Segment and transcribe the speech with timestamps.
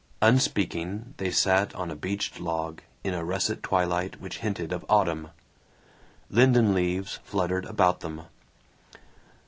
[0.23, 5.27] Unspeaking they sat on a bleached log, in a russet twilight which hinted of autumn.
[6.31, 8.23] Linden leaves fluttered about them.